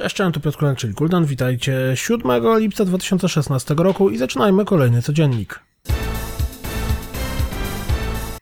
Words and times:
Cześć, 0.00 0.16
cześć, 0.16 0.34
tu 0.34 0.40
Piotr 0.40 0.58
Kulek, 0.58 0.78
czyli 0.78 0.94
Kuldan. 0.94 1.24
Witajcie 1.24 1.92
7 1.94 2.58
lipca 2.58 2.84
2016 2.84 3.74
roku 3.78 4.10
i 4.10 4.18
zaczynajmy 4.18 4.64
kolejny 4.64 5.02
codziennik. 5.02 5.60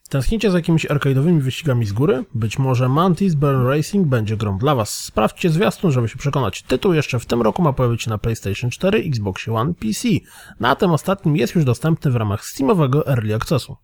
Tęsknicie 0.08 0.50
za 0.50 0.58
jakimiś 0.58 0.86
arcade'owymi 0.86 1.40
wyścigami 1.40 1.86
z 1.86 1.92
góry? 1.92 2.24
Być 2.34 2.58
może 2.58 2.88
Mantis 2.88 3.34
Burn 3.34 3.66
Racing 3.66 4.06
będzie 4.06 4.36
grą 4.36 4.58
dla 4.58 4.74
Was. 4.74 4.90
Sprawdźcie 4.90 5.50
zwiastun, 5.50 5.92
żeby 5.92 6.08
się 6.08 6.16
przekonać. 6.18 6.62
Tytuł 6.62 6.92
jeszcze 6.92 7.18
w 7.18 7.26
tym 7.26 7.42
roku 7.42 7.62
ma 7.62 7.72
pojawić 7.72 8.02
się 8.02 8.10
na 8.10 8.18
PlayStation 8.18 8.70
4, 8.70 8.98
Xbox 8.98 9.48
One, 9.48 9.74
PC. 9.74 10.08
Na 10.60 10.76
tym 10.76 10.90
ostatnim 10.90 11.36
jest 11.36 11.54
już 11.54 11.64
dostępny 11.64 12.10
w 12.10 12.16
ramach 12.16 12.44
Steamowego 12.44 13.06
Early 13.06 13.34
Accessu. 13.34 13.76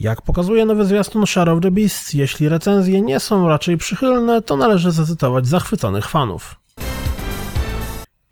Jak 0.00 0.22
pokazuje 0.22 0.64
nowy 0.66 0.84
zwiastun 0.84 1.26
Shadow 1.26 1.56
of 1.56 1.62
the 1.62 1.70
Beast, 1.70 2.14
jeśli 2.14 2.48
recenzje 2.48 3.02
nie 3.02 3.20
są 3.20 3.48
raczej 3.48 3.76
przychylne, 3.76 4.42
to 4.42 4.56
należy 4.56 4.90
zacytować 4.90 5.46
zachwyconych 5.46 6.08
fanów. 6.08 6.60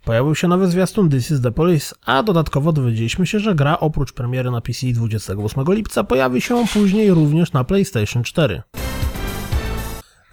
Pojawił 0.05 0.35
się 0.35 0.47
nowy 0.47 0.67
zwiastun 0.67 1.09
This 1.09 1.31
is 1.31 1.41
the 1.41 1.51
Police, 1.51 1.95
a 2.05 2.23
dodatkowo 2.23 2.71
dowiedzieliśmy 2.71 3.27
się, 3.27 3.39
że 3.39 3.55
gra 3.55 3.79
oprócz 3.79 4.13
premiery 4.13 4.51
na 4.51 4.61
PC 4.61 4.87
28 4.87 5.63
lipca 5.67 6.03
pojawi 6.03 6.41
się 6.41 6.63
później 6.73 7.11
również 7.11 7.53
na 7.53 7.63
PlayStation 7.63 8.23
4. 8.23 8.61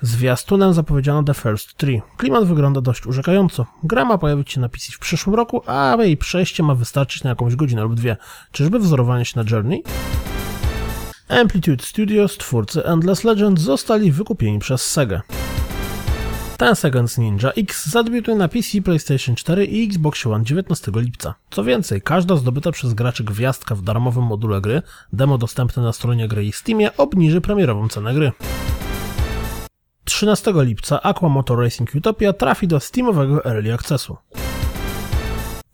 Zwiastunem 0.02 0.72
zapowiedziano 0.72 1.22
The 1.22 1.34
First 1.34 1.76
3. 1.76 2.00
Klimat 2.16 2.44
wygląda 2.44 2.80
dość 2.80 3.06
urzekająco. 3.06 3.66
Gra 3.82 4.04
ma 4.04 4.18
pojawić 4.18 4.52
się 4.52 4.60
na 4.60 4.68
PC 4.68 4.92
w 4.92 4.98
przyszłym 4.98 5.34
roku, 5.34 5.62
a 5.66 5.96
jej 6.00 6.16
przejście 6.16 6.62
ma 6.62 6.74
wystarczyć 6.74 7.24
na 7.24 7.30
jakąś 7.30 7.56
godzinę 7.56 7.82
lub 7.82 7.94
dwie. 7.94 8.16
Czyżby 8.52 8.78
wzorowanie 8.78 9.24
się 9.24 9.42
na 9.42 9.50
Journey? 9.50 9.82
Amplitude 11.34 11.84
Studios, 11.84 12.38
twórcy 12.38 12.84
Endless 12.84 13.24
Legend, 13.24 13.60
zostali 13.60 14.12
wykupieni 14.12 14.58
przez 14.58 14.90
Sega. 14.90 15.22
Ten 16.56 16.76
Seconds 16.76 17.18
Ninja 17.18 17.52
X 17.52 17.86
zadebiutuje 17.86 18.36
na 18.36 18.48
PC, 18.48 18.82
PlayStation 18.84 19.36
4 19.36 19.64
i 19.64 19.86
Xbox 19.88 20.26
One 20.26 20.44
19 20.44 20.92
lipca. 20.94 21.34
Co 21.50 21.64
więcej, 21.64 22.02
każda 22.02 22.36
zdobyta 22.36 22.72
przez 22.72 22.94
graczy 22.94 23.24
gwiazdka 23.24 23.74
w 23.74 23.82
darmowym 23.82 24.24
module 24.24 24.60
gry, 24.60 24.82
demo 25.12 25.38
dostępne 25.38 25.82
na 25.82 25.92
stronie 25.92 26.28
gry 26.28 26.44
i 26.44 26.52
Steamie, 26.52 26.96
obniży 26.96 27.40
premierową 27.40 27.88
cenę 27.88 28.14
gry. 28.14 28.32
13 30.04 30.52
lipca 30.56 31.02
Aqua 31.02 31.28
Motor 31.28 31.58
Racing 31.58 31.94
Utopia 31.94 32.32
trafi 32.32 32.68
do 32.68 32.80
Steamowego 32.80 33.44
Early 33.44 33.74
Accessu. 33.74 34.16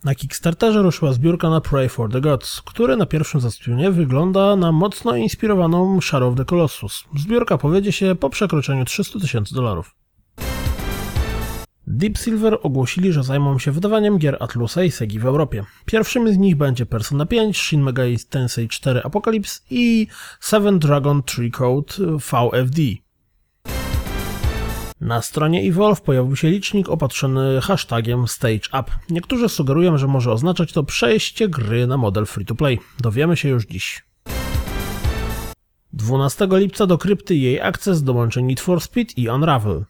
Na 0.05 0.15
Kickstarterze 0.15 0.83
ruszyła 0.83 1.13
zbiórka 1.13 1.51
na 1.51 1.61
Pray 1.61 1.89
for 1.89 2.13
the 2.13 2.21
Gods, 2.21 2.63
który 2.63 2.97
na 2.97 3.07
pierwszym 3.07 3.41
zastanowieniu 3.41 3.93
wygląda 3.93 4.57
na 4.57 4.73
mocno 4.73 5.17
inspirowaną 5.17 6.01
Shadow 6.01 6.33
of 6.33 6.39
the 6.39 6.45
Colossus. 6.45 7.05
Zbiórka 7.17 7.59
powiedzie 7.59 7.93
się 7.93 8.15
po 8.15 8.31
przekroczeniu 8.31 8.85
300 8.85 9.21
tysięcy 9.21 9.55
dolarów. 9.55 9.95
Deep 11.87 12.19
Silver 12.19 12.59
ogłosili, 12.63 13.13
że 13.13 13.23
zajmą 13.23 13.59
się 13.59 13.73
wydawaniem 13.73 14.19
gier 14.19 14.37
Atlusa 14.41 14.85
i 14.85 14.91
Segi 14.91 15.19
w 15.19 15.27
Europie. 15.27 15.65
Pierwszymi 15.85 16.33
z 16.33 16.39
nich 16.39 16.57
będzie 16.57 16.87
Persona 16.87 17.27
5, 17.27 17.59
Shin 17.59 17.83
Megami 17.83 18.17
Tensei 18.31 18.69
4 18.69 19.03
Apocalypse 19.03 19.61
i 19.71 20.07
Seven 20.41 20.79
Dragon 20.79 21.23
Tree 21.23 21.51
Code 21.51 21.95
VFD. 22.17 22.83
Na 25.01 25.23
stronie 25.23 25.69
Evolve 25.69 26.01
pojawił 26.01 26.37
się 26.37 26.51
licznik 26.51 26.89
opatrzony 26.89 27.61
hashtagiem 27.61 28.29
StageUp. 28.29 28.91
Niektórzy 29.11 29.49
sugerują, 29.49 29.99
że 29.99 30.07
może 30.07 30.33
oznaczać 30.33 30.73
to 30.73 30.85
przejście 30.85 31.49
gry 31.49 31.87
na 31.87 31.97
model 31.97 32.27
free-to-play. 32.27 32.79
Dowiemy 33.01 33.37
się 33.37 33.49
już 33.49 33.67
dziś. 33.67 34.05
12 35.93 36.49
lipca 36.51 36.87
do 36.87 36.99
krypty 36.99 37.37
jej 37.37 37.61
akces 37.61 38.03
dołączy 38.03 38.43
Need 38.43 38.61
for 38.61 38.81
Speed 38.81 39.13
i 39.17 39.29
Unravel. 39.29 39.85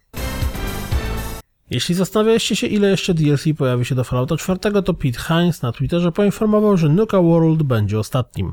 Jeśli 1.71 1.95
zastanawialiście 1.95 2.57
się, 2.57 2.67
ile 2.67 2.91
jeszcze 2.91 3.15
DLC 3.15 3.45
pojawi 3.59 3.85
się 3.85 3.95
do 3.95 4.05
Fallouta 4.05 4.37
4, 4.37 4.83
to 4.83 4.95
Pete 4.95 5.21
Hines 5.29 5.63
na 5.63 5.73
Twitterze 5.73 6.13
poinformował, 6.13 6.77
że 6.77 6.89
Nuka 6.89 7.23
World 7.23 7.63
będzie 7.63 7.99
ostatnim. 7.99 8.53